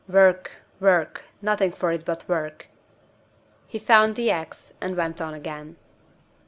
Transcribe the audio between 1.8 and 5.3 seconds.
it but work." He found the ax, and went